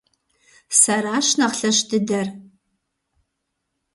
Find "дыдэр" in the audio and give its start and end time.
1.89-2.27